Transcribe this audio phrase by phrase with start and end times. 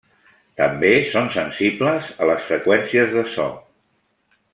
[0.59, 3.47] També són sensibles a les freqüències de so.